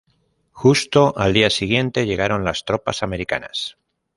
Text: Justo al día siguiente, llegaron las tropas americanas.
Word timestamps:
Justo 0.51 1.13
al 1.15 1.31
día 1.31 1.51
siguiente, 1.51 2.07
llegaron 2.07 2.43
las 2.43 2.65
tropas 2.65 3.03
americanas. 3.03 3.77